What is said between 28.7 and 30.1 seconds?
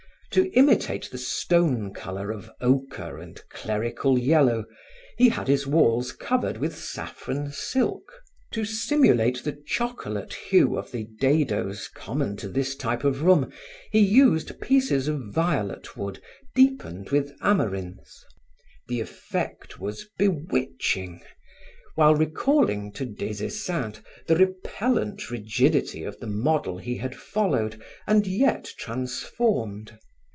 transformed.